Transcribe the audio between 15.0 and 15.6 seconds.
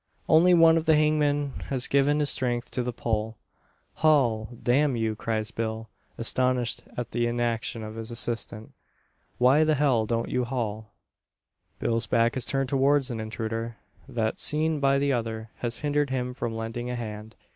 other,